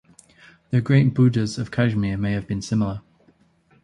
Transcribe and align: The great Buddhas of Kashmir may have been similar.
The 0.71 0.81
great 0.81 1.13
Buddhas 1.13 1.59
of 1.59 1.69
Kashmir 1.69 2.17
may 2.17 2.31
have 2.31 2.47
been 2.47 2.63
similar. 2.63 3.03